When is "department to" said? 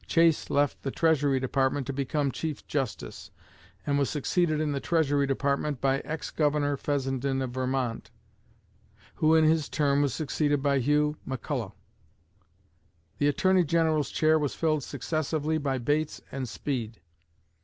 1.39-1.93